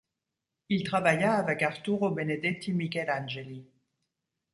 Il 0.69 0.81
travaille 0.83 1.23
avec 1.25 1.61
Arturo 1.61 2.09
Benedetti 2.09 2.73
Michelangeli. 2.73 3.69